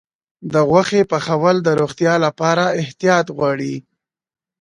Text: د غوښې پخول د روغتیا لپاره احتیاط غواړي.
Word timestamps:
د 0.53 0.53
غوښې 0.69 1.01
پخول 1.11 1.55
د 1.63 1.69
روغتیا 1.81 2.13
لپاره 2.25 2.63
احتیاط 2.81 3.25
غواړي. 3.37 3.75